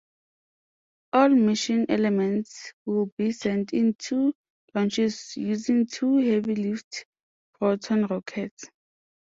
[1.13, 4.33] All mission elements will be sent in two
[4.73, 7.05] launches using two heavy-lift
[7.59, 8.67] Proton rockets.